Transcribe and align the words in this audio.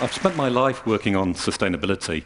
I've 0.00 0.12
spent 0.12 0.36
my 0.36 0.48
life 0.48 0.86
working 0.86 1.16
on 1.16 1.34
sustainability. 1.34 2.22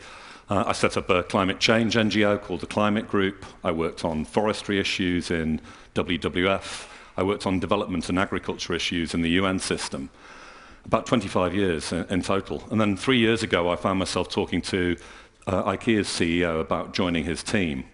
Uh, 0.51 0.64
I 0.67 0.72
set 0.72 0.98
up 0.98 1.08
a 1.08 1.22
climate 1.22 1.58
change 1.58 1.94
NGO 1.94 2.38
called 2.38 2.60
the 2.60 2.67
Climate 2.67 3.08
Group. 3.08 3.47
I 3.65 3.72
worked 3.72 4.04
on 4.04 4.26
forestry 4.26 4.79
issues 4.79 5.30
in 5.30 5.58
WWF. 5.94 6.87
I 7.16 7.22
worked 7.22 7.47
on 7.47 7.61
development 7.61 8.11
and 8.11 8.19
agriculture 8.19 8.74
issues 8.74 9.15
in 9.15 9.22
the 9.22 9.30
UN 9.30 9.58
system. 9.58 10.11
About 10.85 11.06
25 11.06 11.54
years 11.54 11.93
in, 11.93 12.04
in 12.11 12.21
total. 12.21 12.62
And 12.71 12.79
then 12.79 12.94
three 12.94 13.19
years 13.19 13.43
ago, 13.43 13.71
I 13.71 13.76
found 13.76 13.98
myself 13.98 14.29
talking 14.29 14.61
to 14.62 14.98
uh, 15.47 15.62
IKEA's 15.62 16.09
CEO 16.09 16.61
about 16.61 16.93
joining 16.93 17.25
his 17.25 17.43
team. 17.43 17.84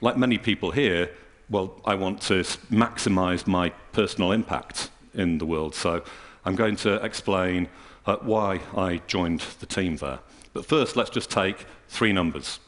Like 0.00 0.16
many 0.16 0.38
people 0.38 0.70
here, 0.70 1.10
well, 1.50 1.78
I 1.84 1.96
want 1.96 2.22
to 2.22 2.40
maximize 2.70 3.46
my 3.46 3.70
personal 3.92 4.32
impact 4.32 4.88
in 5.12 5.36
the 5.36 5.44
world. 5.44 5.74
So 5.74 6.02
I'm 6.46 6.56
going 6.56 6.76
to 6.76 6.94
explain 7.04 7.68
uh, 8.10 8.16
why 8.22 8.60
I 8.76 9.00
joined 9.06 9.40
the 9.60 9.66
team 9.66 9.96
there. 9.96 10.18
But 10.52 10.66
first, 10.66 10.96
let's 10.96 11.10
just 11.10 11.30
take 11.30 11.64
three 11.88 12.12
numbers. 12.12 12.58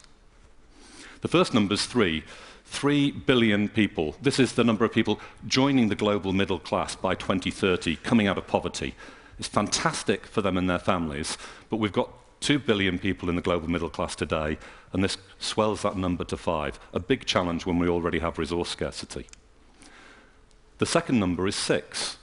The 1.21 1.27
first 1.27 1.53
number 1.53 1.73
is 1.73 1.85
three. 1.85 2.23
Three 2.65 3.11
billion 3.11 3.67
people. 3.67 4.15
This 4.21 4.39
is 4.39 4.53
the 4.53 4.63
number 4.63 4.85
of 4.85 4.93
people 4.93 5.19
joining 5.45 5.89
the 5.89 5.95
global 5.95 6.31
middle 6.31 6.59
class 6.59 6.95
by 6.95 7.15
2030, 7.15 7.97
coming 7.97 8.25
out 8.25 8.37
of 8.37 8.47
poverty. 8.47 8.95
It's 9.37 9.47
fantastic 9.47 10.25
for 10.25 10.41
them 10.41 10.57
and 10.57 10.69
their 10.69 10.79
families, 10.79 11.37
but 11.69 11.77
we've 11.77 11.91
got 11.91 12.09
two 12.39 12.57
billion 12.57 12.97
people 12.97 13.29
in 13.29 13.35
the 13.35 13.41
global 13.41 13.69
middle 13.69 13.89
class 13.89 14.15
today, 14.15 14.57
and 14.93 15.03
this 15.03 15.17
swells 15.39 15.81
that 15.81 15.97
number 15.97 16.23
to 16.25 16.37
five. 16.37 16.79
A 16.93 16.99
big 16.99 17.25
challenge 17.25 17.65
when 17.65 17.79
we 17.79 17.89
already 17.89 18.19
have 18.19 18.37
resource 18.37 18.69
scarcity. 18.69 19.25
The 20.77 20.85
second 20.85 21.19
number 21.19 21.47
is 21.47 21.55
six. 21.55 22.17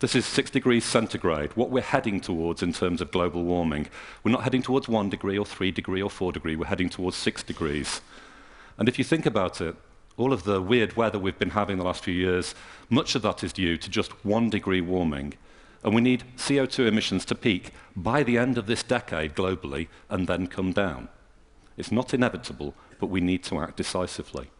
This 0.00 0.14
is 0.14 0.24
six 0.24 0.48
degrees 0.48 0.84
centigrade, 0.84 1.56
what 1.56 1.70
we're 1.70 1.82
heading 1.82 2.20
towards 2.20 2.62
in 2.62 2.72
terms 2.72 3.00
of 3.00 3.10
global 3.10 3.42
warming. 3.42 3.88
We're 4.22 4.30
not 4.30 4.44
heading 4.44 4.62
towards 4.62 4.86
one 4.86 5.10
degree 5.10 5.36
or 5.36 5.44
three 5.44 5.72
degree 5.72 6.00
or 6.00 6.08
four 6.08 6.30
degree, 6.30 6.54
we're 6.54 6.66
heading 6.66 6.88
towards 6.88 7.16
six 7.16 7.42
degrees. 7.42 8.00
And 8.78 8.88
if 8.88 8.96
you 8.96 9.04
think 9.04 9.26
about 9.26 9.60
it, 9.60 9.74
all 10.16 10.32
of 10.32 10.44
the 10.44 10.62
weird 10.62 10.96
weather 10.96 11.18
we've 11.18 11.38
been 11.38 11.50
having 11.50 11.78
the 11.78 11.84
last 11.84 12.04
few 12.04 12.14
years, 12.14 12.54
much 12.88 13.16
of 13.16 13.22
that 13.22 13.42
is 13.42 13.52
due 13.52 13.76
to 13.76 13.90
just 13.90 14.24
one 14.24 14.50
degree 14.50 14.80
warming. 14.80 15.34
And 15.82 15.94
we 15.94 16.00
need 16.00 16.22
CO2 16.36 16.86
emissions 16.86 17.24
to 17.26 17.34
peak 17.34 17.72
by 17.96 18.22
the 18.22 18.38
end 18.38 18.56
of 18.56 18.66
this 18.66 18.84
decade 18.84 19.34
globally 19.34 19.88
and 20.08 20.28
then 20.28 20.46
come 20.46 20.72
down. 20.72 21.08
It's 21.76 21.90
not 21.90 22.14
inevitable, 22.14 22.74
but 23.00 23.06
we 23.06 23.20
need 23.20 23.42
to 23.44 23.58
act 23.60 23.76
decisively. 23.76 24.50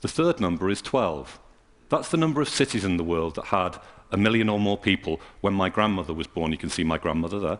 The 0.00 0.08
third 0.08 0.40
number 0.40 0.70
is 0.70 0.80
12. 0.80 1.40
That's 1.90 2.10
the 2.10 2.16
number 2.16 2.40
of 2.40 2.48
cities 2.48 2.84
in 2.84 2.96
the 2.96 3.04
world 3.04 3.34
that 3.34 3.46
had 3.46 3.78
a 4.14 4.16
million 4.16 4.48
or 4.48 4.60
more 4.60 4.78
people 4.78 5.20
when 5.40 5.52
my 5.52 5.68
grandmother 5.68 6.14
was 6.14 6.28
born. 6.28 6.52
You 6.52 6.58
can 6.58 6.70
see 6.70 6.84
my 6.84 6.98
grandmother 6.98 7.40
there. 7.40 7.58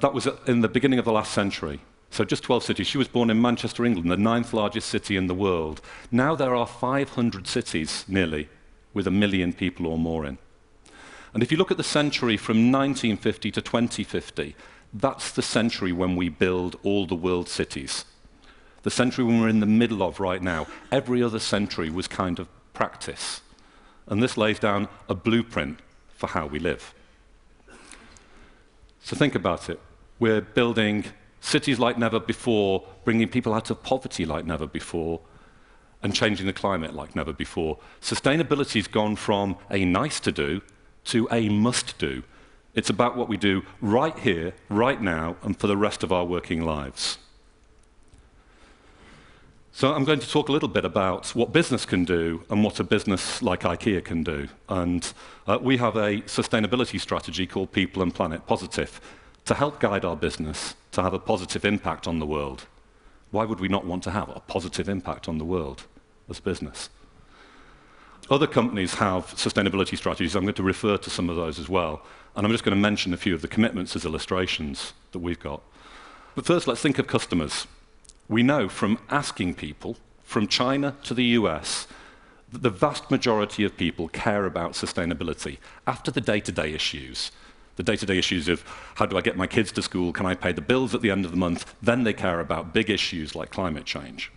That 0.00 0.14
was 0.14 0.26
in 0.46 0.62
the 0.62 0.68
beginning 0.68 0.98
of 0.98 1.04
the 1.04 1.12
last 1.12 1.32
century. 1.32 1.80
So 2.10 2.24
just 2.24 2.42
12 2.42 2.64
cities. 2.64 2.86
She 2.86 2.98
was 2.98 3.06
born 3.06 3.30
in 3.30 3.40
Manchester, 3.40 3.84
England, 3.84 4.10
the 4.10 4.16
ninth 4.16 4.52
largest 4.52 4.88
city 4.88 5.16
in 5.16 5.26
the 5.26 5.34
world. 5.34 5.80
Now 6.10 6.34
there 6.34 6.56
are 6.56 6.66
500 6.66 7.46
cities, 7.46 8.04
nearly, 8.08 8.48
with 8.94 9.06
a 9.06 9.12
million 9.12 9.52
people 9.52 9.86
or 9.86 9.98
more 9.98 10.24
in. 10.24 10.38
And 11.34 11.42
if 11.42 11.52
you 11.52 11.58
look 11.58 11.70
at 11.70 11.76
the 11.76 11.84
century 11.84 12.36
from 12.36 12.72
1950 12.72 13.50
to 13.52 13.60
2050, 13.60 14.56
that's 14.92 15.30
the 15.30 15.42
century 15.42 15.92
when 15.92 16.16
we 16.16 16.30
build 16.30 16.76
all 16.82 17.06
the 17.06 17.14
world 17.14 17.48
cities. 17.48 18.06
The 18.82 18.90
century 18.90 19.24
when 19.24 19.40
we're 19.40 19.48
in 19.48 19.60
the 19.60 19.66
middle 19.66 20.02
of 20.02 20.18
right 20.18 20.42
now. 20.42 20.66
Every 20.90 21.22
other 21.22 21.38
century 21.38 21.90
was 21.90 22.08
kind 22.08 22.38
of 22.38 22.48
practice. 22.72 23.42
And 24.06 24.22
this 24.22 24.38
lays 24.38 24.58
down 24.58 24.88
a 25.08 25.14
blueprint 25.14 25.78
for 26.20 26.26
how 26.26 26.46
we 26.46 26.58
live. 26.58 26.94
So 29.02 29.16
think 29.16 29.34
about 29.34 29.70
it. 29.70 29.80
We're 30.18 30.42
building 30.42 31.06
cities 31.40 31.78
like 31.78 31.96
never 31.96 32.20
before, 32.20 32.84
bringing 33.04 33.28
people 33.28 33.54
out 33.54 33.70
of 33.70 33.82
poverty 33.82 34.26
like 34.26 34.44
never 34.44 34.66
before, 34.66 35.20
and 36.02 36.14
changing 36.14 36.46
the 36.46 36.52
climate 36.52 36.94
like 36.94 37.16
never 37.16 37.32
before. 37.32 37.78
Sustainability's 38.02 38.86
gone 38.86 39.16
from 39.16 39.56
a 39.70 39.86
nice 39.86 40.20
to 40.20 40.30
do 40.30 40.60
to 41.04 41.26
a 41.32 41.48
must 41.48 41.96
do. 41.96 42.22
It's 42.74 42.90
about 42.90 43.16
what 43.16 43.28
we 43.28 43.38
do 43.38 43.62
right 43.80 44.18
here, 44.18 44.52
right 44.68 45.00
now, 45.00 45.36
and 45.42 45.58
for 45.58 45.66
the 45.66 45.76
rest 45.76 46.02
of 46.02 46.12
our 46.12 46.26
working 46.26 46.62
lives. 46.62 47.16
So 49.80 49.94
I'm 49.94 50.04
going 50.04 50.20
to 50.20 50.28
talk 50.28 50.50
a 50.50 50.52
little 50.52 50.68
bit 50.68 50.84
about 50.84 51.28
what 51.28 51.54
business 51.54 51.86
can 51.86 52.04
do 52.04 52.44
and 52.50 52.62
what 52.62 52.78
a 52.80 52.84
business 52.84 53.40
like 53.40 53.60
IKEA 53.60 54.04
can 54.04 54.22
do. 54.22 54.46
And 54.68 55.10
uh, 55.46 55.58
we 55.58 55.78
have 55.78 55.96
a 55.96 56.20
sustainability 56.26 57.00
strategy 57.00 57.46
called 57.46 57.72
People 57.72 58.02
and 58.02 58.14
Planet 58.14 58.46
Positive 58.46 59.00
to 59.46 59.54
help 59.54 59.80
guide 59.80 60.04
our 60.04 60.16
business 60.16 60.74
to 60.92 61.00
have 61.02 61.14
a 61.14 61.18
positive 61.18 61.64
impact 61.64 62.06
on 62.06 62.18
the 62.18 62.26
world. 62.26 62.66
Why 63.30 63.46
would 63.46 63.58
we 63.58 63.68
not 63.68 63.86
want 63.86 64.02
to 64.02 64.10
have 64.10 64.28
a 64.28 64.40
positive 64.40 64.86
impact 64.86 65.30
on 65.30 65.38
the 65.38 65.46
world 65.46 65.86
as 66.28 66.40
business? 66.40 66.90
Other 68.28 68.46
companies 68.46 68.96
have 68.96 69.28
sustainability 69.28 69.96
strategies. 69.96 70.36
I'm 70.36 70.42
going 70.42 70.52
to 70.56 70.62
refer 70.62 70.98
to 70.98 71.08
some 71.08 71.30
of 71.30 71.36
those 71.36 71.58
as 71.58 71.70
well. 71.70 72.02
And 72.36 72.44
I'm 72.44 72.52
just 72.52 72.64
going 72.64 72.76
to 72.76 72.82
mention 72.82 73.14
a 73.14 73.16
few 73.16 73.32
of 73.32 73.40
the 73.40 73.48
commitments 73.48 73.96
as 73.96 74.04
illustrations 74.04 74.92
that 75.12 75.20
we've 75.20 75.40
got. 75.40 75.62
But 76.34 76.44
first, 76.44 76.68
let's 76.68 76.82
think 76.82 76.98
of 76.98 77.06
customers. 77.06 77.66
We 78.30 78.44
know 78.44 78.68
from 78.68 79.00
asking 79.10 79.54
people, 79.54 79.96
from 80.22 80.46
China 80.46 80.94
to 81.02 81.14
the 81.14 81.24
US, 81.40 81.88
that 82.52 82.62
the 82.62 82.70
vast 82.70 83.10
majority 83.10 83.64
of 83.64 83.76
people 83.76 84.06
care 84.06 84.46
about 84.46 84.74
sustainability 84.74 85.58
after 85.84 86.12
the 86.12 86.20
day-to-day 86.20 86.72
issues. 86.72 87.32
The 87.74 87.82
day-to-day 87.82 88.16
issues 88.16 88.46
of 88.46 88.62
how 88.94 89.06
do 89.06 89.18
I 89.18 89.20
get 89.20 89.36
my 89.36 89.48
kids 89.48 89.72
to 89.72 89.82
school, 89.82 90.12
can 90.12 90.26
I 90.26 90.36
pay 90.36 90.52
the 90.52 90.60
bills 90.60 90.94
at 90.94 91.00
the 91.00 91.10
end 91.10 91.24
of 91.24 91.32
the 91.32 91.36
month, 91.36 91.74
then 91.82 92.04
they 92.04 92.12
care 92.12 92.38
about 92.38 92.72
big 92.72 92.88
issues 92.88 93.34
like 93.34 93.50
climate 93.50 93.84
change. 93.84 94.30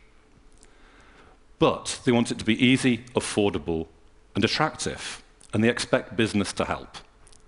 But 1.60 2.00
they 2.04 2.12
want 2.12 2.32
it 2.32 2.40
to 2.40 2.46
be 2.46 2.66
easy, 2.66 3.06
affordable, 3.16 3.86
and 4.34 4.44
attractive, 4.44 5.22
and 5.54 5.64
they 5.64 5.70
expect 5.70 6.18
business 6.18 6.52
to 6.54 6.66
help. 6.66 6.98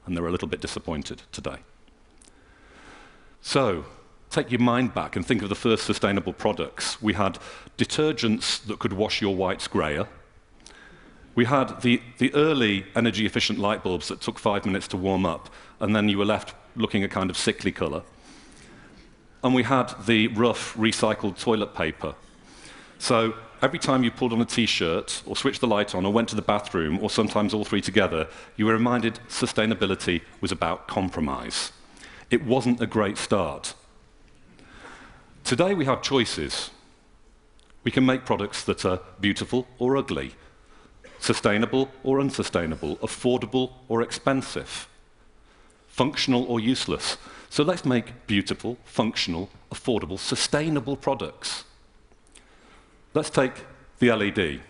And 0.05 0.15
they're 0.15 0.27
a 0.27 0.31
little 0.31 0.47
bit 0.47 0.61
disappointed 0.61 1.23
today. 1.31 1.57
So, 3.41 3.85
take 4.35 4.51
your 4.51 4.59
mind 4.59 4.93
back 4.93 5.15
and 5.15 5.25
think 5.25 5.41
of 5.41 5.49
the 5.49 5.55
first 5.55 5.85
sustainable 5.85 6.33
products. 6.33 7.01
We 7.01 7.13
had 7.13 7.39
detergents 7.77 8.65
that 8.65 8.79
could 8.79 8.91
wash 8.91 9.21
your 9.21 9.33
whites 9.33 9.67
grayer. 9.69 10.07
We 11.35 11.45
had 11.45 11.81
the, 11.81 12.01
the 12.17 12.33
early 12.33 12.85
energy 12.95 13.25
efficient 13.25 13.59
light 13.59 13.81
bulbs 13.81 14.09
that 14.09 14.19
took 14.19 14.37
five 14.37 14.65
minutes 14.65 14.89
to 14.89 14.97
warm 14.97 15.25
up, 15.25 15.49
and 15.79 15.95
then 15.95 16.09
you 16.09 16.17
were 16.17 16.25
left 16.25 16.53
looking 16.75 17.03
a 17.03 17.07
kind 17.07 17.29
of 17.29 17.37
sickly 17.37 17.71
color. 17.71 18.03
And 19.41 19.55
we 19.55 19.63
had 19.63 19.93
the 20.05 20.27
rough 20.27 20.75
recycled 20.75 21.39
toilet 21.39 21.73
paper. 21.73 22.15
So 22.97 23.35
every 23.61 23.79
time 23.79 24.03
you 24.03 24.11
pulled 24.11 24.33
on 24.33 24.41
a 24.41 24.45
t-shirt 24.45 25.23
or 25.25 25.35
switched 25.37 25.61
the 25.61 25.67
light 25.67 25.95
on 25.95 26.05
or 26.05 26.11
went 26.11 26.27
to 26.29 26.35
the 26.35 26.41
bathroom 26.41 26.99
or 27.01 27.09
sometimes 27.09 27.53
all 27.53 27.63
three 27.63 27.81
together, 27.81 28.27
you 28.57 28.65
were 28.65 28.73
reminded 28.73 29.19
sustainability 29.29 30.21
was 30.41 30.51
about 30.51 30.87
compromise. 30.87 31.71
It 32.29 32.43
wasn't 32.43 32.81
a 32.81 32.87
great 32.87 33.17
start. 33.17 33.75
Today 35.45 35.75
we 35.75 35.85
have 35.85 36.01
choices. 36.01 36.71
We 37.83 37.91
can 37.91 38.03
make 38.03 38.25
products 38.25 38.63
that 38.63 38.83
are 38.83 38.99
beautiful 39.21 39.67
or 39.77 39.95
ugly, 39.95 40.31
sustainable 41.19 41.91
or 42.03 42.19
unsustainable, 42.19 42.95
affordable 42.97 43.73
or 43.87 44.01
expensive, 44.01 44.87
functional 45.87 46.45
or 46.45 46.59
useless. 46.59 47.17
So 47.51 47.63
let's 47.63 47.85
make 47.85 48.25
beautiful, 48.25 48.79
functional, 48.85 49.51
affordable, 49.71 50.17
sustainable 50.17 50.97
products. 50.97 51.63
Let's 53.13 53.29
take 53.29 53.53
the 53.99 54.11
LED. 54.11 54.61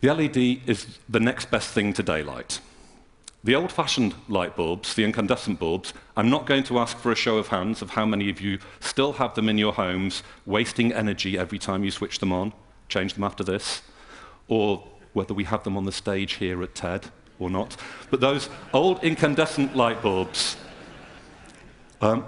The 0.00 0.12
LED 0.12 0.68
is 0.68 0.98
the 1.08 1.20
next 1.20 1.48
best 1.52 1.70
thing 1.70 1.92
to 1.92 2.02
daylight. 2.02 2.58
The 3.44 3.54
old-fashioned 3.54 4.14
light 4.26 4.56
bulbs, 4.56 4.94
the 4.94 5.04
incandescent 5.04 5.58
bulbs, 5.58 5.92
I'm 6.16 6.30
not 6.30 6.46
going 6.46 6.62
to 6.64 6.78
ask 6.78 6.96
for 6.96 7.12
a 7.12 7.14
show 7.14 7.36
of 7.36 7.48
hands 7.48 7.82
of 7.82 7.90
how 7.90 8.06
many 8.06 8.30
of 8.30 8.40
you 8.40 8.58
still 8.80 9.12
have 9.12 9.34
them 9.34 9.50
in 9.50 9.58
your 9.58 9.74
homes, 9.74 10.22
wasting 10.46 10.94
energy 10.94 11.38
every 11.38 11.58
time 11.58 11.84
you 11.84 11.90
switch 11.90 12.20
them 12.20 12.32
on, 12.32 12.54
change 12.88 13.12
them 13.12 13.22
after 13.22 13.44
this, 13.44 13.82
or 14.48 14.82
whether 15.12 15.34
we 15.34 15.44
have 15.44 15.62
them 15.62 15.76
on 15.76 15.84
the 15.84 15.92
stage 15.92 16.34
here 16.34 16.62
at 16.62 16.74
TED 16.74 17.10
or 17.38 17.50
not. 17.50 17.76
But 18.10 18.20
those 18.20 18.48
old 18.72 19.04
incandescent 19.04 19.76
light 19.76 20.00
bulbs, 20.00 20.56
um, 22.00 22.24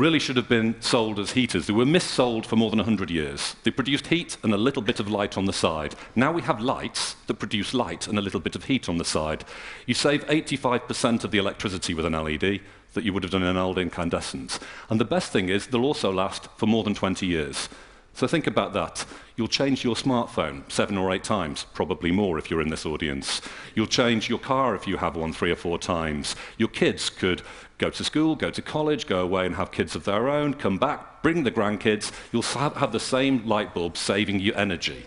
really 0.00 0.18
should 0.18 0.36
have 0.36 0.48
been 0.48 0.74
sold 0.80 1.18
as 1.18 1.32
heaters. 1.32 1.66
They 1.66 1.74
were 1.74 1.84
missold 1.84 2.46
for 2.46 2.56
more 2.56 2.70
than 2.70 2.78
100 2.78 3.10
years. 3.10 3.54
They 3.64 3.70
produced 3.70 4.06
heat 4.06 4.38
and 4.42 4.54
a 4.54 4.56
little 4.56 4.80
bit 4.80 4.98
of 4.98 5.10
light 5.10 5.36
on 5.36 5.44
the 5.44 5.52
side. 5.52 5.94
Now 6.16 6.32
we 6.32 6.40
have 6.42 6.58
lights 6.58 7.16
that 7.26 7.34
produce 7.34 7.74
light 7.74 8.08
and 8.08 8.18
a 8.18 8.22
little 8.22 8.40
bit 8.40 8.56
of 8.56 8.64
heat 8.64 8.88
on 8.88 8.96
the 8.96 9.04
side. 9.04 9.44
You 9.84 9.92
save 9.92 10.26
85% 10.26 11.22
of 11.22 11.30
the 11.30 11.38
electricity 11.38 11.92
with 11.92 12.06
an 12.06 12.14
LED 12.14 12.60
that 12.94 13.04
you 13.04 13.12
would 13.12 13.22
have 13.22 13.32
done 13.32 13.42
in 13.42 13.48
an 13.48 13.56
old 13.58 13.78
incandescent. 13.78 14.58
And 14.88 14.98
the 14.98 15.04
best 15.04 15.32
thing 15.32 15.50
is 15.50 15.66
they'll 15.66 15.84
also 15.84 16.10
last 16.10 16.48
for 16.56 16.66
more 16.66 16.82
than 16.82 16.94
20 16.94 17.26
years. 17.26 17.68
So 18.14 18.26
think 18.26 18.46
about 18.46 18.72
that. 18.74 19.06
You'll 19.36 19.48
change 19.48 19.84
your 19.84 19.94
smartphone 19.94 20.70
seven 20.70 20.98
or 20.98 21.12
eight 21.12 21.24
times, 21.24 21.64
probably 21.72 22.10
more 22.10 22.38
if 22.38 22.50
you're 22.50 22.60
in 22.60 22.68
this 22.68 22.84
audience. 22.84 23.40
You'll 23.74 23.86
change 23.86 24.28
your 24.28 24.38
car 24.38 24.74
if 24.74 24.86
you 24.86 24.98
have 24.98 25.16
one 25.16 25.32
three 25.32 25.50
or 25.50 25.56
four 25.56 25.78
times. 25.78 26.36
Your 26.58 26.68
kids 26.68 27.08
could 27.08 27.42
go 27.78 27.88
to 27.88 28.04
school, 28.04 28.36
go 28.36 28.50
to 28.50 28.60
college, 28.60 29.06
go 29.06 29.20
away 29.20 29.46
and 29.46 29.54
have 29.54 29.72
kids 29.72 29.96
of 29.96 30.04
their 30.04 30.28
own, 30.28 30.54
come 30.54 30.76
back, 30.76 31.22
bring 31.22 31.44
the 31.44 31.50
grandkids. 31.50 32.12
You'll 32.32 32.42
have 32.42 32.92
the 32.92 33.00
same 33.00 33.46
light 33.46 33.72
bulb 33.72 33.96
saving 33.96 34.40
you 34.40 34.52
energy. 34.52 35.06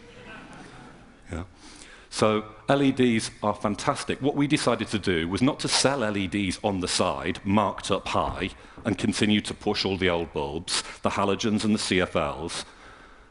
Yeah. 1.32 1.44
So 2.10 2.46
LEDs 2.70 3.32
are 3.44 3.54
fantastic. 3.54 4.22
What 4.22 4.36
we 4.36 4.48
decided 4.48 4.88
to 4.90 5.00
do 5.00 5.28
was 5.28 5.42
not 5.42 5.60
to 5.60 5.68
sell 5.68 6.00
LEDs 6.00 6.60
on 6.64 6.80
the 6.80 6.88
side, 6.88 7.40
marked 7.44 7.92
up 7.92 8.08
high, 8.08 8.50
and 8.86 8.98
continue 8.98 9.42
to 9.42 9.54
push 9.54 9.86
all 9.86 9.98
the 9.98 10.10
old 10.10 10.34
bulbs, 10.34 10.84
the 11.02 11.12
halogens 11.12 11.64
and 11.64 11.76
the 11.76 11.80
CFLs, 11.80 12.66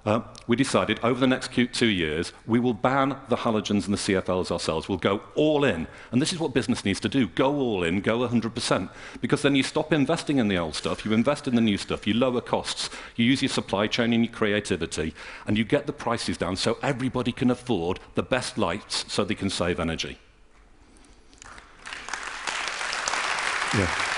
uh, 0.04 0.20
we 0.48 0.56
decided 0.56 0.98
over 1.02 1.20
the 1.20 1.26
next 1.26 1.52
two 1.52 1.86
years, 1.86 2.32
we 2.46 2.58
will 2.58 2.74
ban 2.74 3.16
the 3.28 3.36
halogens 3.36 3.84
and 3.84 3.94
the 3.94 3.98
CFLs 3.98 4.50
ourselves. 4.50 4.88
We'll 4.88 4.98
go 4.98 5.22
all 5.36 5.64
in. 5.64 5.86
And 6.10 6.20
this 6.20 6.32
is 6.32 6.40
what 6.40 6.52
business 6.52 6.84
needs 6.84 6.98
to 7.00 7.08
do 7.08 7.28
go 7.28 7.54
all 7.54 7.84
in, 7.84 8.00
go 8.00 8.18
100%. 8.18 8.90
Because 9.20 9.42
then 9.42 9.54
you 9.54 9.62
stop 9.62 9.92
investing 9.92 10.38
in 10.38 10.48
the 10.48 10.58
old 10.58 10.74
stuff, 10.74 11.04
you 11.04 11.12
invest 11.12 11.46
in 11.46 11.54
the 11.54 11.60
new 11.60 11.78
stuff, 11.78 12.06
you 12.06 12.14
lower 12.14 12.40
costs, 12.40 12.90
you 13.14 13.24
use 13.24 13.42
your 13.42 13.48
supply 13.48 13.86
chain 13.86 14.12
and 14.12 14.24
your 14.24 14.34
creativity, 14.34 15.14
and 15.46 15.56
you 15.56 15.64
get 15.64 15.86
the 15.86 15.92
prices 15.92 16.36
down 16.36 16.56
so 16.56 16.78
everybody 16.82 17.30
can 17.30 17.50
afford 17.50 18.00
the 18.14 18.22
best 18.22 18.58
lights 18.58 19.04
so 19.12 19.24
they 19.24 19.34
can 19.34 19.50
save 19.50 19.78
energy. 19.78 20.18
Yeah. 23.74 24.11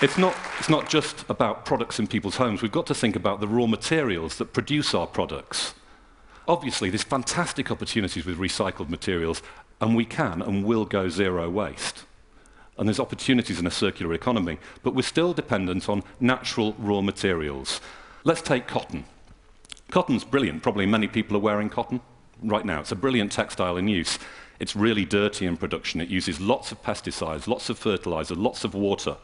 It's 0.00 0.16
not, 0.16 0.36
it's 0.60 0.68
not 0.68 0.88
just 0.88 1.24
about 1.28 1.64
products 1.64 1.98
in 1.98 2.06
people's 2.06 2.36
homes. 2.36 2.62
We've 2.62 2.70
got 2.70 2.86
to 2.86 2.94
think 2.94 3.16
about 3.16 3.40
the 3.40 3.48
raw 3.48 3.66
materials 3.66 4.38
that 4.38 4.52
produce 4.52 4.94
our 4.94 5.08
products. 5.08 5.74
Obviously, 6.46 6.88
there's 6.88 7.02
fantastic 7.02 7.72
opportunities 7.72 8.24
with 8.24 8.38
recycled 8.38 8.88
materials, 8.88 9.42
and 9.80 9.96
we 9.96 10.04
can 10.04 10.40
and 10.40 10.64
will 10.64 10.84
go 10.84 11.08
zero 11.08 11.50
waste. 11.50 12.04
And 12.78 12.88
there's 12.88 13.00
opportunities 13.00 13.58
in 13.58 13.66
a 13.66 13.72
circular 13.72 14.14
economy, 14.14 14.58
but 14.84 14.94
we're 14.94 15.02
still 15.02 15.32
dependent 15.32 15.88
on 15.88 16.04
natural 16.20 16.76
raw 16.78 17.00
materials. 17.00 17.80
Let's 18.22 18.40
take 18.40 18.68
cotton. 18.68 19.04
Cotton's 19.90 20.22
brilliant. 20.22 20.62
Probably 20.62 20.86
many 20.86 21.08
people 21.08 21.36
are 21.36 21.40
wearing 21.40 21.70
cotton 21.70 22.00
right 22.40 22.64
now. 22.64 22.78
It's 22.78 22.92
a 22.92 22.96
brilliant 22.96 23.32
textile 23.32 23.76
in 23.76 23.88
use. 23.88 24.20
It's 24.60 24.76
really 24.76 25.04
dirty 25.04 25.44
in 25.44 25.56
production. 25.56 26.00
It 26.00 26.08
uses 26.08 26.40
lots 26.40 26.70
of 26.70 26.80
pesticides, 26.84 27.48
lots 27.48 27.68
of 27.68 27.80
fertilizer, 27.80 28.36
lots 28.36 28.62
of 28.62 28.74
water. 28.74 29.16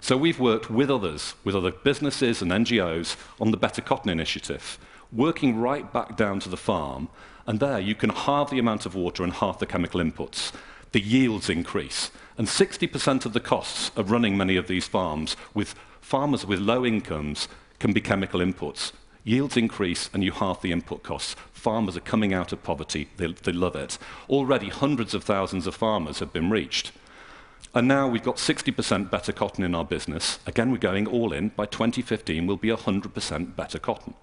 So 0.00 0.16
we've 0.16 0.38
worked 0.38 0.70
with 0.70 0.90
others, 0.90 1.34
with 1.44 1.56
other 1.56 1.72
businesses 1.72 2.40
and 2.40 2.50
NGOs, 2.50 3.16
on 3.40 3.50
the 3.50 3.56
Better 3.56 3.82
Cotton 3.82 4.10
Initiative, 4.10 4.78
working 5.12 5.58
right 5.58 5.92
back 5.92 6.16
down 6.16 6.40
to 6.40 6.48
the 6.48 6.56
farm. 6.56 7.08
And 7.46 7.60
there 7.60 7.80
you 7.80 7.94
can 7.94 8.10
halve 8.10 8.50
the 8.50 8.58
amount 8.58 8.86
of 8.86 8.94
water 8.94 9.24
and 9.24 9.32
half 9.32 9.58
the 9.58 9.66
chemical 9.66 10.00
inputs. 10.00 10.52
The 10.92 11.00
yields 11.00 11.50
increase. 11.50 12.10
And 12.36 12.46
60% 12.46 13.26
of 13.26 13.32
the 13.32 13.40
costs 13.40 13.90
of 13.96 14.10
running 14.10 14.36
many 14.36 14.56
of 14.56 14.68
these 14.68 14.86
farms 14.86 15.36
with 15.54 15.74
farmers 16.00 16.46
with 16.46 16.60
low 16.60 16.86
incomes 16.86 17.48
can 17.78 17.92
be 17.92 18.00
chemical 18.00 18.40
inputs. 18.40 18.92
Yields 19.24 19.56
increase 19.56 20.08
and 20.14 20.22
you 20.22 20.30
halve 20.32 20.62
the 20.62 20.72
input 20.72 21.02
costs. 21.02 21.34
Farmers 21.52 21.96
are 21.96 22.00
coming 22.00 22.32
out 22.32 22.52
of 22.52 22.62
poverty. 22.62 23.08
They, 23.16 23.32
they 23.32 23.52
love 23.52 23.76
it. 23.76 23.98
Already 24.30 24.68
hundreds 24.68 25.12
of 25.12 25.24
thousands 25.24 25.66
of 25.66 25.74
farmers 25.74 26.20
have 26.20 26.32
been 26.32 26.50
reached. 26.50 26.92
And 27.78 27.86
now 27.86 28.08
we've 28.08 28.24
got 28.24 28.38
60% 28.38 29.08
better 29.08 29.32
cotton 29.32 29.62
in 29.62 29.72
our 29.72 29.84
business. 29.84 30.40
Again, 30.48 30.72
we're 30.72 30.78
going 30.78 31.06
all 31.06 31.32
in. 31.32 31.50
By 31.50 31.66
2015, 31.66 32.44
we'll 32.44 32.56
be 32.56 32.70
100% 32.70 33.54
better 33.54 33.78
cotton. 33.78 34.14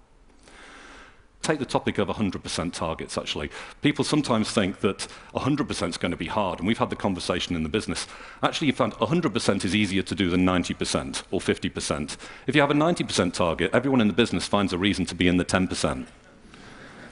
Take 1.42 1.60
the 1.60 1.66
topic 1.66 1.98
of 1.98 2.10
100% 2.10 2.74
targets, 2.74 3.18
actually. 3.18 3.50
People 3.81 4.04
sometimes 4.04 4.52
think 4.52 4.81
that 4.81 5.07
100% 5.34 5.88
is 5.88 5.96
going 5.96 6.12
to 6.12 6.18
be 6.18 6.25
hard, 6.25 6.60
and 6.60 6.68
we've 6.68 6.80
had 6.80 6.90
the 6.90 6.98
conversation 6.98 7.56
in 7.56 7.63
the 7.63 7.69
business. 7.69 8.07
Actually, 8.44 8.68
you 8.68 8.74
found 8.74 8.92
100% 8.96 9.63
is 9.63 9.74
easier 9.74 10.02
to 10.02 10.16
do 10.16 10.30
than 10.30 10.46
90% 10.46 11.24
or 11.31 11.40
50%. 11.40 12.18
If 12.48 12.56
you 12.56 12.62
have 12.62 12.72
a 12.72 12.74
90% 12.74 13.31
target, 13.31 13.72
everyone 13.74 14.02
in 14.02 14.07
the 14.07 14.13
business 14.13 14.46
finds 14.46 14.74
a 14.74 14.78
reason 14.78 15.06
to 15.06 15.16
be 15.16 15.30
in 15.30 15.38
the 15.38 15.46
10%. 15.46 16.07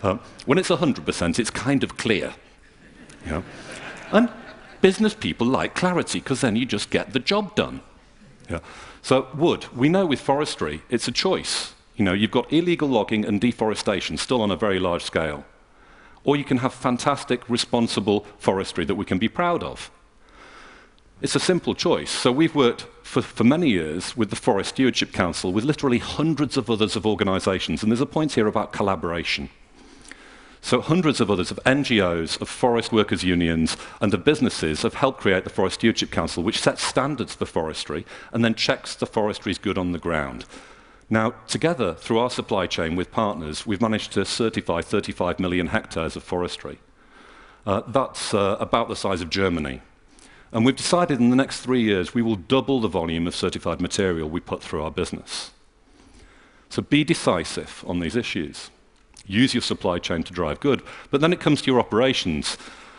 Uh, 0.02 0.18
when 0.46 0.58
it's 0.58 0.68
100%, 0.68 1.40
it's 1.40 1.50
kind 1.50 1.86
of 1.86 1.96
clear. 1.96 2.34
And 4.12 4.30
business 4.84 5.14
people 5.14 5.48
like 5.48 5.76
clarity 5.76 6.20
because 6.20 6.42
then 6.42 6.58
you 6.58 6.66
just 6.66 6.90
get 6.90 7.14
the 7.14 7.20
job 7.20 7.56
done. 7.56 7.80
Yeah. 8.50 8.60
So 9.02 9.30
wood, 9.34 9.66
we 9.74 9.88
know 9.88 10.06
with 10.06 10.20
forestry, 10.20 10.82
it's 10.90 11.08
a 11.08 11.12
choice. 11.12 11.74
You 11.96 12.04
know, 12.04 12.12
you've 12.12 12.32
got 12.32 12.52
illegal 12.52 12.90
logging 12.90 13.24
and 13.26 13.40
deforestation 13.40 14.18
still 14.18 14.42
on 14.42 14.52
a 14.52 14.58
very 14.58 14.80
large 14.80 15.04
scale. 15.04 15.46
Or 16.26 16.36
you 16.36 16.44
can 16.44 16.58
have 16.58 16.74
fantastic, 16.74 17.50
responsible 17.50 18.26
forestry 18.38 18.84
that 18.84 18.96
we 18.96 19.06
can 19.06 19.20
be 19.20 19.30
proud 19.30 19.64
of. 19.64 19.90
It's 21.22 21.36
a 21.36 21.40
simple 21.40 21.74
choice. 21.74 22.12
So 22.12 22.34
we've 22.34 22.54
worked 22.54 22.86
for, 23.04 23.22
for 23.22 23.46
many 23.46 23.70
years 23.70 24.18
with 24.18 24.30
the 24.32 24.36
Forest 24.36 24.72
Stewardship 24.72 25.14
Council, 25.14 25.54
with 25.54 25.64
literally 25.64 26.00
hundreds 26.00 26.58
of 26.58 26.70
others 26.70 26.98
of 26.98 27.06
organizations, 27.06 27.84
and 27.84 27.90
there's 27.92 28.02
a 28.02 28.06
point 28.18 28.34
here 28.34 28.48
about 28.48 28.74
collaboration. 28.74 29.50
So 30.64 30.80
hundreds 30.80 31.20
of 31.20 31.30
others, 31.30 31.52
of 31.52 31.60
NGOs, 31.66 32.40
of 32.40 32.48
forest 32.48 32.94
workers' 32.94 33.22
unions, 33.22 33.76
and 34.00 34.14
of 34.14 34.24
businesses 34.24 34.84
have 34.84 34.94
helped 34.94 35.20
create 35.20 35.44
the 35.44 35.50
Forest 35.50 35.76
Stewardship 35.76 36.10
Council, 36.10 36.42
which 36.42 36.62
sets 36.62 36.82
standards 36.82 37.36
for 37.36 37.46
forestry 37.46 38.06
and 38.32 38.46
then 38.46 38.56
checks 38.56 38.96
the 38.96 39.06
forestry 39.06 39.52
is 39.52 39.58
good 39.58 39.78
on 39.78 39.92
the 39.92 40.00
ground. 40.00 40.46
Now, 41.10 41.32
together, 41.48 41.94
through 41.94 42.18
our 42.18 42.30
supply 42.30 42.66
chain 42.68 42.96
with 42.96 43.12
partners, 43.12 43.68
we've 43.68 43.82
managed 43.82 44.14
to 44.14 44.24
certify 44.24 44.82
35 44.82 45.38
million 45.38 45.68
hectares 45.68 46.16
of 46.16 46.24
forestry. 46.24 46.80
Uh, 47.66 47.82
that's 47.86 48.34
uh, 48.34 48.56
about 48.58 48.88
the 48.88 48.96
size 48.96 49.20
of 49.20 49.30
Germany. 49.30 49.82
And 50.54 50.66
we've 50.66 50.78
decided 50.78 51.20
in 51.20 51.30
the 51.30 51.36
next 51.36 51.60
three 51.60 51.82
years 51.82 52.14
we 52.14 52.22
will 52.22 52.38
double 52.38 52.80
the 52.80 52.88
volume 52.88 53.28
of 53.28 53.36
certified 53.36 53.82
material 53.82 54.30
we 54.30 54.40
put 54.40 54.64
through 54.64 54.84
our 54.84 54.92
business. 54.92 55.52
So 56.70 56.82
be 56.82 57.04
decisive 57.04 57.84
on 57.86 58.00
these 58.00 58.16
issues. 58.16 58.70
Use 59.26 59.54
your 59.54 59.62
supply 59.62 60.00
chain 60.00 60.24
to 60.24 60.34
drive 60.34 60.60
good. 60.60 60.82
But 61.10 61.22
then 61.22 61.34
it 61.34 61.40
comes 61.40 61.62
to 61.62 61.72
your 61.72 61.80
operations. 61.80 62.58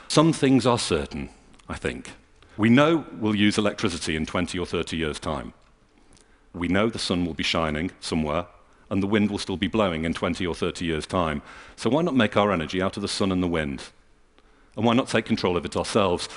Some 0.09 0.33
things 0.33 0.67
are 0.67 0.79
certain, 0.79 1.31
I 1.69 1.75
think. 1.75 2.13
We 2.57 2.71
know 2.71 3.05
we'll 3.19 3.35
use 3.35 3.59
electricity 3.59 4.17
in 4.17 4.27
20 4.27 4.59
or 4.59 4.67
30 4.67 4.97
years' 4.97 5.19
time. 5.19 5.53
We 6.53 6.69
know 6.69 6.89
the 6.89 6.99
sun 6.99 7.27
will 7.27 7.35
be 7.35 7.43
shining 7.43 7.91
somewhere, 8.01 8.47
and 8.89 9.03
the 9.03 9.09
wind 9.09 9.31
will 9.31 9.39
still 9.39 9.57
be 9.57 9.67
blowing 9.67 10.05
in 10.05 10.15
20 10.15 10.47
or 10.47 10.55
30 10.55 10.85
years' 10.85 11.07
time. 11.07 11.43
So 11.75 11.91
why 11.91 12.03
not 12.03 12.15
make 12.15 12.37
our 12.37 12.53
energy 12.53 12.81
out 12.81 12.97
of 12.97 13.03
the 13.03 13.09
sun 13.09 13.33
and 13.33 13.43
the 13.43 13.49
wind? 13.49 13.83
And 14.77 14.87
why 14.87 14.95
not 14.95 15.09
take 15.09 15.27
control 15.27 15.57
of 15.57 15.65
it 15.65 15.77
ourselves? 15.77 16.29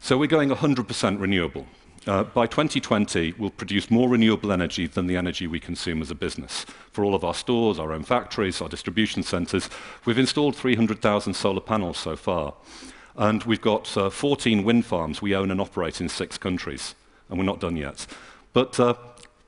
So 0.00 0.16
we're 0.16 0.26
going 0.26 0.48
100% 0.48 1.20
renewable. 1.20 1.66
Uh, 2.08 2.24
by 2.24 2.46
2020, 2.46 3.34
we'll 3.36 3.50
produce 3.50 3.90
more 3.90 4.08
renewable 4.08 4.50
energy 4.50 4.86
than 4.86 5.06
the 5.06 5.16
energy 5.18 5.46
we 5.46 5.60
consume 5.60 6.00
as 6.00 6.10
a 6.10 6.14
business. 6.14 6.64
For 6.90 7.04
all 7.04 7.14
of 7.14 7.22
our 7.22 7.34
stores, 7.34 7.78
our 7.78 7.92
own 7.92 8.02
factories, 8.02 8.62
our 8.62 8.68
distribution 8.70 9.22
centres, 9.22 9.68
we've 10.06 10.18
installed 10.18 10.56
300,000 10.56 11.34
solar 11.34 11.60
panels 11.60 11.98
so 11.98 12.16
far. 12.16 12.54
And 13.14 13.44
we've 13.44 13.60
got 13.60 13.94
uh, 13.94 14.08
14 14.08 14.64
wind 14.64 14.86
farms 14.86 15.20
we 15.20 15.36
own 15.36 15.50
and 15.50 15.60
operate 15.60 16.00
in 16.00 16.08
six 16.08 16.38
countries. 16.38 16.94
And 17.28 17.38
we're 17.38 17.44
not 17.44 17.60
done 17.60 17.76
yet. 17.76 18.06
But 18.54 18.80
uh, 18.80 18.94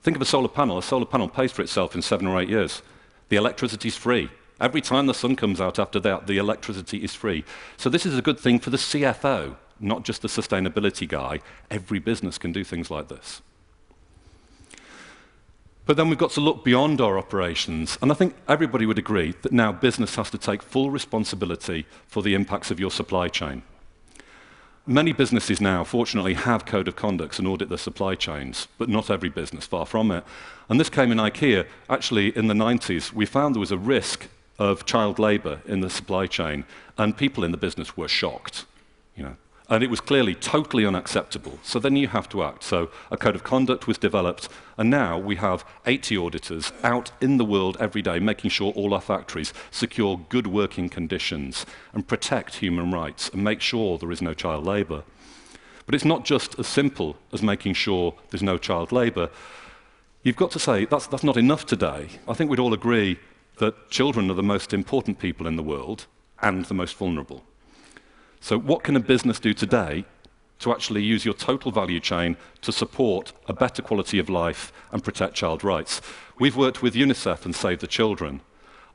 think 0.02 0.16
of 0.16 0.22
a 0.22 0.26
solar 0.26 0.48
panel. 0.48 0.76
A 0.76 0.82
solar 0.82 1.06
panel 1.06 1.30
pays 1.30 1.52
for 1.52 1.62
itself 1.62 1.94
in 1.94 2.02
seven 2.02 2.26
or 2.26 2.38
eight 2.38 2.50
years. 2.50 2.82
The 3.30 3.36
electricity 3.36 3.88
is 3.88 3.96
free. 3.96 4.28
Every 4.60 4.82
time 4.82 5.06
the 5.06 5.14
sun 5.14 5.34
comes 5.34 5.62
out 5.62 5.78
after 5.78 5.98
that, 6.00 6.26
the 6.26 6.36
electricity 6.36 6.98
is 6.98 7.14
free. 7.14 7.42
So 7.78 7.88
this 7.88 8.04
is 8.04 8.18
a 8.18 8.22
good 8.22 8.38
thing 8.38 8.58
for 8.58 8.68
the 8.68 8.76
CFO 8.76 9.56
not 9.80 10.04
just 10.04 10.22
the 10.22 10.28
sustainability 10.28 11.08
guy. 11.08 11.40
Every 11.70 11.98
business 11.98 12.38
can 12.38 12.52
do 12.52 12.64
things 12.64 12.90
like 12.90 13.08
this. 13.08 13.42
But 15.86 15.96
then 15.96 16.08
we've 16.08 16.18
got 16.18 16.30
to 16.32 16.40
look 16.40 16.64
beyond 16.64 17.00
our 17.00 17.18
operations. 17.18 17.98
And 18.00 18.12
I 18.12 18.14
think 18.14 18.36
everybody 18.48 18.86
would 18.86 18.98
agree 18.98 19.34
that 19.42 19.52
now 19.52 19.72
business 19.72 20.14
has 20.14 20.30
to 20.30 20.38
take 20.38 20.62
full 20.62 20.90
responsibility 20.90 21.86
for 22.06 22.22
the 22.22 22.34
impacts 22.34 22.70
of 22.70 22.78
your 22.78 22.90
supply 22.90 23.28
chain. 23.28 23.62
Many 24.86 25.12
businesses 25.12 25.60
now, 25.60 25.84
fortunately, 25.84 26.34
have 26.34 26.64
code 26.64 26.88
of 26.88 26.96
conducts 26.96 27.38
and 27.38 27.46
audit 27.48 27.68
their 27.68 27.78
supply 27.78 28.14
chains, 28.14 28.68
but 28.78 28.88
not 28.88 29.10
every 29.10 29.28
business, 29.28 29.66
far 29.66 29.84
from 29.84 30.10
it. 30.10 30.24
And 30.68 30.78
this 30.78 30.88
came 30.88 31.12
in 31.12 31.18
IKEA. 31.18 31.66
Actually, 31.88 32.36
in 32.36 32.46
the 32.46 32.54
90s, 32.54 33.12
we 33.12 33.26
found 33.26 33.54
there 33.54 33.60
was 33.60 33.72
a 33.72 33.78
risk 33.78 34.28
of 34.58 34.86
child 34.86 35.18
labor 35.18 35.60
in 35.66 35.80
the 35.80 35.90
supply 35.90 36.26
chain, 36.26 36.64
and 36.96 37.16
people 37.16 37.44
in 37.44 37.50
the 37.50 37.56
business 37.56 37.96
were 37.96 38.08
shocked. 38.08 38.64
And 39.70 39.84
it 39.84 39.88
was 39.88 40.00
clearly 40.00 40.34
totally 40.34 40.84
unacceptable. 40.84 41.60
So 41.62 41.78
then 41.78 41.94
you 41.94 42.08
have 42.08 42.28
to 42.30 42.42
act. 42.42 42.64
So 42.64 42.90
a 43.12 43.16
code 43.16 43.36
of 43.36 43.44
conduct 43.44 43.86
was 43.86 43.98
developed, 43.98 44.48
and 44.76 44.90
now 44.90 45.16
we 45.16 45.36
have 45.36 45.64
80 45.86 46.16
auditors 46.16 46.72
out 46.82 47.12
in 47.20 47.36
the 47.36 47.44
world 47.44 47.76
every 47.78 48.02
day 48.02 48.18
making 48.18 48.50
sure 48.50 48.72
all 48.72 48.92
our 48.92 49.00
factories 49.00 49.54
secure 49.70 50.20
good 50.28 50.48
working 50.48 50.88
conditions 50.88 51.64
and 51.92 52.08
protect 52.08 52.56
human 52.56 52.90
rights 52.90 53.28
and 53.28 53.44
make 53.44 53.60
sure 53.60 53.96
there 53.96 54.10
is 54.10 54.20
no 54.20 54.34
child 54.34 54.66
labour. 54.66 55.04
But 55.86 55.94
it's 55.94 56.04
not 56.04 56.24
just 56.24 56.58
as 56.58 56.66
simple 56.66 57.16
as 57.32 57.40
making 57.40 57.74
sure 57.74 58.14
there's 58.30 58.42
no 58.42 58.58
child 58.58 58.90
labour. 58.90 59.30
you've 60.24 60.36
got 60.36 60.50
to 60.50 60.58
say 60.58 60.84
that's, 60.84 61.06
that's 61.06 61.24
not 61.24 61.36
enough 61.36 61.64
today. 61.64 62.08
I 62.26 62.34
think 62.34 62.50
we'd 62.50 62.58
all 62.58 62.74
agree 62.74 63.20
that 63.58 63.88
children 63.88 64.30
are 64.30 64.34
the 64.34 64.42
most 64.42 64.74
important 64.74 65.20
people 65.20 65.46
in 65.46 65.54
the 65.54 65.62
world 65.62 66.06
and 66.42 66.64
the 66.64 66.74
most 66.74 66.96
vulnerable. 66.96 67.44
So, 68.40 68.58
what 68.58 68.82
can 68.82 68.96
a 68.96 69.00
business 69.00 69.38
do 69.38 69.52
today 69.52 70.04
to 70.60 70.72
actually 70.72 71.02
use 71.02 71.24
your 71.24 71.34
total 71.34 71.70
value 71.70 72.00
chain 72.00 72.36
to 72.62 72.72
support 72.72 73.32
a 73.46 73.52
better 73.52 73.82
quality 73.82 74.18
of 74.18 74.28
life 74.28 74.72
and 74.92 75.04
protect 75.04 75.34
child 75.34 75.62
rights? 75.62 76.00
We've 76.38 76.56
worked 76.56 76.82
with 76.82 76.94
UNICEF 76.94 77.44
and 77.44 77.54
Save 77.54 77.80
the 77.80 77.86
Children 77.86 78.40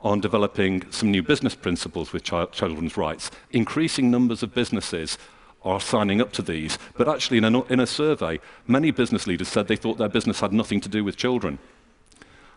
on 0.00 0.20
developing 0.20 0.90
some 0.90 1.10
new 1.10 1.22
business 1.22 1.54
principles 1.54 2.12
with 2.12 2.22
child, 2.22 2.52
children's 2.52 2.96
rights. 2.96 3.30
Increasing 3.50 4.10
numbers 4.10 4.42
of 4.42 4.52
businesses 4.52 5.16
are 5.62 5.80
signing 5.80 6.20
up 6.20 6.32
to 6.32 6.42
these, 6.42 6.78
but 6.96 7.08
actually, 7.08 7.38
in 7.38 7.44
a, 7.44 7.62
in 7.64 7.80
a 7.80 7.86
survey, 7.86 8.40
many 8.66 8.90
business 8.90 9.26
leaders 9.26 9.48
said 9.48 9.68
they 9.68 9.76
thought 9.76 9.96
their 9.96 10.08
business 10.08 10.40
had 10.40 10.52
nothing 10.52 10.80
to 10.80 10.88
do 10.88 11.02
with 11.02 11.16
children. 11.16 11.58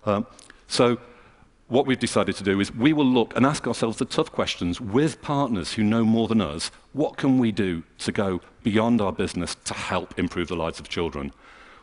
Um, 0.06 0.26
so, 0.68 1.00
what 1.70 1.86
we've 1.86 2.00
decided 2.00 2.36
to 2.36 2.44
do 2.44 2.60
is 2.60 2.74
we 2.74 2.94
will 2.94 3.06
look 3.06 3.36
and 3.36 3.46
ask 3.46 3.68
ourselves 3.68 3.98
the 3.98 4.06
tough 4.06 4.32
questions 4.32 4.82
with 4.82 5.22
partners 5.22 5.74
who 5.74 5.84
know 5.84 6.04
more 6.04 6.28
than 6.28 6.42
us. 6.42 6.72
What 6.94 7.16
can 7.16 7.38
we 7.38 7.52
do 7.52 7.84
to 8.00 8.12
go 8.12 8.42
beyond 8.64 9.00
our 9.02 9.12
business 9.12 9.56
to 9.66 9.76
help 9.76 10.18
improve 10.18 10.48
the 10.48 10.56
lives 10.56 10.80
of 10.80 10.90
children? 10.90 11.32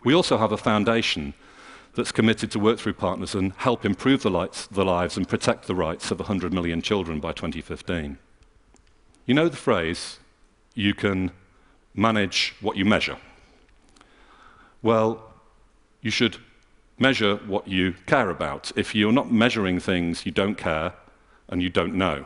We 0.04 0.12
also 0.12 0.38
have 0.38 0.50
a 0.50 0.56
foundation 0.56 1.34
that's 1.94 2.10
committed 2.10 2.50
to 2.50 2.58
work 2.58 2.80
through 2.80 2.94
partners 2.94 3.34
and 3.34 3.52
help 3.54 3.84
improve 3.84 4.22
the, 4.22 4.30
lights, 4.30 4.66
the 4.66 4.84
lives 4.84 5.16
and 5.16 5.28
protect 5.28 5.68
the 5.68 5.74
rights 5.74 6.10
of 6.10 6.18
100 6.18 6.52
million 6.52 6.82
children 6.82 7.20
by 7.20 7.32
2015. 7.32 8.18
You 9.24 9.34
know 9.34 9.48
the 9.48 9.56
phrase, 9.56 10.18
you 10.74 10.94
can 10.94 11.30
manage 11.94 12.54
what 12.60 12.76
you 12.76 12.84
measure. 12.84 13.18
Well, 14.82 15.32
you 16.02 16.10
should 16.10 16.38
measure 16.98 17.36
what 17.46 17.68
you 17.68 17.94
care 18.06 18.30
about. 18.30 18.72
If 18.76 18.94
you're 18.94 19.12
not 19.12 19.30
measuring 19.30 19.80
things 19.80 20.26
you 20.26 20.32
don't 20.32 20.56
care 20.56 20.94
and 21.48 21.62
you 21.62 21.68
don't 21.68 21.94
know. 21.94 22.24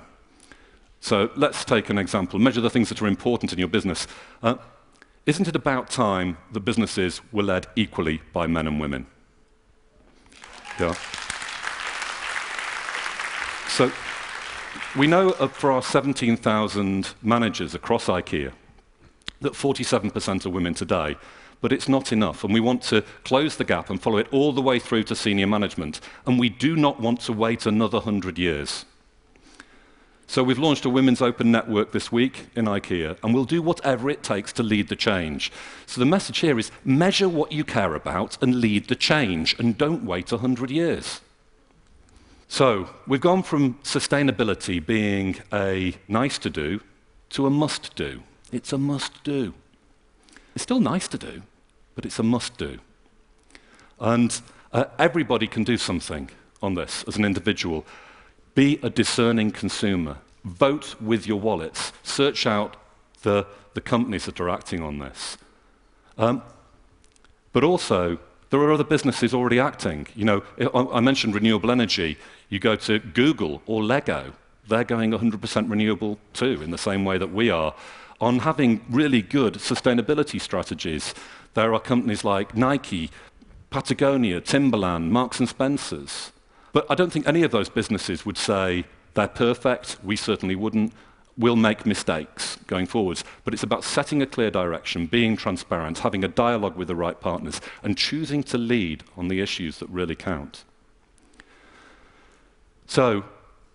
So 1.01 1.31
let's 1.35 1.65
take 1.65 1.91
an 1.91 1.99
example. 1.99 2.39
Measure 2.39 2.61
the 2.61 2.71
things 2.71 2.89
that 2.91 3.01
are 3.01 3.07
important 3.07 3.53
in 3.53 3.59
your 3.59 3.69
business. 3.69 4.07
Uh, 4.43 4.57
isn't 5.27 5.49
it 5.49 5.57
about 5.57 5.91
time 5.91 6.39
that 6.53 6.61
businesses 6.61 7.21
were 7.33 7.43
led 7.43 7.67
equally 7.77 8.21
by 8.33 8.47
men 8.47 8.67
and 8.67 8.81
women? 8.81 9.07
Yeah. 10.79 10.95
So 13.69 13.91
we 14.97 15.07
know 15.07 15.31
for 15.31 15.73
our 15.73 15.83
17,000 15.83 17.15
managers 17.23 17.75
across 17.75 18.07
IKEA 18.07 18.53
that 19.41 19.53
47% 19.55 20.47
are 20.47 20.51
women 20.51 20.75
today, 20.75 21.17
but 21.61 21.73
it's 21.73 21.89
not 21.89 22.13
enough. 22.13 22.45
And 22.45 22.53
we 22.53 22.61
want 22.61 22.83
to 22.85 23.03
close 23.25 23.57
the 23.57 23.65
gap 23.65 23.91
and 23.91 24.01
follow 24.01 24.19
it 24.19 24.29
all 24.33 24.53
the 24.53 24.63
way 24.63 24.79
through 24.79 25.05
to 25.05 25.17
senior 25.17 25.47
management. 25.47 26.01
And 26.27 26.39
we 26.39 26.49
do 26.49 26.77
not 26.77 27.01
want 27.01 27.21
to 27.23 27.33
wait 27.33 27.67
another 27.67 27.99
100 27.99 28.39
years. 28.39 28.85
So 30.27 30.45
we've 30.45 30.61
launched 30.61 30.85
a 30.85 30.91
women's 30.91 31.21
open 31.21 31.51
network 31.51 31.91
this 31.91 32.13
week 32.13 32.47
in 32.55 32.67
IKEA, 32.67 33.19
and 33.21 33.35
we'll 33.35 33.45
do 33.45 33.61
whatever 33.61 34.09
it 34.09 34.23
takes 34.23 34.53
to 34.53 34.63
lead 34.63 34.89
the 34.89 34.95
change. 34.95 35.51
So 35.87 35.99
the 35.99 36.07
message 36.07 36.39
here 36.39 36.57
is 36.57 36.71
measure 36.85 37.29
what 37.29 37.51
you 37.51 37.65
care 37.65 37.97
about 37.97 38.41
and 38.41 38.61
lead 38.61 38.87
the 38.87 38.95
change, 38.95 39.59
and 39.59 39.77
don't 39.77 40.05
wait 40.05 40.31
100 40.31 40.71
years. 40.71 41.21
So 42.47 42.91
we've 43.09 43.21
gone 43.21 43.43
from 43.43 43.75
sustainability 43.83 44.85
being 44.85 45.39
a 45.53 45.97
nice 46.07 46.39
to 46.39 46.51
do 46.51 46.81
to 47.31 47.47
a 47.47 47.51
must 47.51 47.97
do. 47.97 48.23
It's 48.53 48.73
a 48.73 48.79
must 48.79 49.25
do. 49.25 49.55
It's 50.55 50.63
still 50.63 50.81
nice 50.81 51.09
to 51.09 51.19
do, 51.19 51.43
but 51.95 52.05
it's 52.05 52.19
a 52.19 52.23
must 52.23 52.57
do. 52.57 52.79
And 53.99 54.41
uh, 54.73 54.85
everybody 54.99 55.47
can 55.47 55.65
do 55.65 55.77
something 55.77 56.31
on 56.63 56.75
this 56.75 57.05
as 57.07 57.17
an 57.17 57.25
individual. 57.25 57.85
Be 58.55 58.79
a 58.83 58.91
discerning 58.91 59.51
consumer. 59.51 60.19
Vote 60.45 61.01
with 61.01 61.27
your 61.27 61.41
wallets. 61.41 61.93
Search 62.03 62.47
out 62.47 62.77
the, 63.23 63.47
the 63.75 63.81
companies 63.81 64.25
that 64.27 64.41
are 64.41 64.49
acting 64.49 64.83
on 64.83 64.99
this. 64.99 65.37
Um, 66.17 66.43
but 67.53 67.65
also, 67.65 68.19
there 68.51 68.61
are 68.61 68.73
other 68.73 68.85
businesses 68.85 69.33
already 69.33 69.61
acting. 69.61 70.07
You 70.15 70.25
know, 70.25 70.43
I 70.75 71.01
mentioned 71.01 71.35
renewable 71.35 71.71
energy. 71.71 72.19
You 72.49 72.59
go 72.59 72.77
to 72.77 72.99
Google 72.99 73.63
or 73.67 73.83
Lego, 73.83 74.33
they're 74.69 74.85
going 74.85 75.11
100% 75.11 75.71
renewable 75.71 76.19
too, 76.33 76.61
in 76.63 76.71
the 76.71 76.79
same 76.79 77.05
way 77.05 77.19
that 77.19 77.33
we 77.33 77.51
are. 77.51 77.75
On 78.21 78.41
having 78.41 78.85
really 78.91 79.23
good 79.23 79.55
sustainability 79.55 80.41
strategies, 80.41 81.15
there 81.55 81.75
are 81.75 81.81
companies 81.81 82.25
like 82.25 82.57
Nike, 82.57 83.11
Patagonia, 83.71 84.41
Timberland, 84.41 85.13
Marks 85.13 85.39
and 85.39 85.49
Spencers. 85.49 86.33
But 86.73 86.87
I 86.89 86.95
don't 86.95 87.13
think 87.13 87.27
any 87.27 87.43
of 87.43 87.51
those 87.51 87.69
businesses 87.69 88.25
would 88.25 88.39
say 88.39 88.85
they're 89.15 89.29
perfect. 89.29 89.99
We 90.03 90.17
certainly 90.17 90.55
wouldn't. 90.55 90.93
We'll 91.37 91.57
make 91.57 91.87
mistakes 91.87 92.57
going 92.67 92.87
forwards. 92.87 93.25
But 93.45 93.55
it's 93.55 93.63
about 93.63 93.85
setting 93.85 94.23
a 94.23 94.27
clear 94.27 94.51
direction, 94.51 95.07
being 95.07 95.37
transparent, 95.37 96.01
having 96.01 96.23
a 96.23 96.29
dialogue 96.29 96.77
with 96.77 96.89
the 96.89 96.97
right 96.97 97.21
partners, 97.21 97.61
and 97.83 97.97
choosing 97.97 98.43
to 98.45 98.59
lead 98.59 99.05
on 99.17 99.29
the 99.29 99.41
issues 99.41 99.79
that 99.79 99.89
really 99.89 100.17
count. 100.17 100.65
So, 102.87 103.25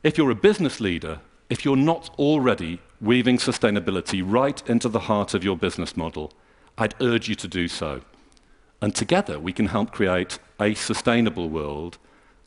if 0.04 0.18
you're 0.18 0.30
a 0.30 0.36
business 0.36 0.80
leader, 0.80 1.20
if 1.50 1.66
you're 1.66 1.78
not 1.78 2.14
already 2.20 2.80
weaving 3.02 3.38
sustainability 3.38 4.22
right 4.26 4.62
into 4.70 4.90
the 4.90 5.00
heart 5.02 5.34
of 5.34 5.44
your 5.44 5.58
business 5.58 5.96
model, 5.98 6.34
I'd 6.78 6.96
urge 7.02 7.30
you 7.30 7.36
to 7.36 7.48
do 7.48 7.68
so. 7.68 8.02
And 8.82 8.94
together 8.94 9.40
we 9.40 9.54
can 9.54 9.68
help 9.68 9.92
create 9.92 10.40
a 10.60 10.74
sustainable 10.74 11.50
world 11.50 11.98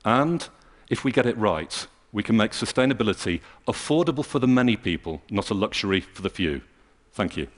and 0.05 0.49
if 0.89 1.05
we 1.05 1.13
get 1.13 1.27
it 1.27 1.37
right, 1.37 1.87
we 2.13 2.23
can 2.23 2.37
make 2.37 2.53
sustainability 2.53 3.41
affordable 3.67 4.25
for 4.25 4.39
the 4.39 4.47
many 4.47 4.77
people, 4.77 5.23
not 5.31 5.51
a 5.51 5.55
luxury 5.55 6.01
for 6.01 6.23
the 6.23 6.31
few. 6.31 6.63
Thank 7.13 7.37
you. 7.37 7.49